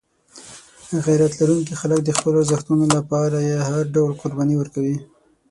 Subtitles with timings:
[1.05, 4.97] غیرت لرونکي خلک د خپلو ارزښتونو لپاره هر ډول قرباني ورکوي.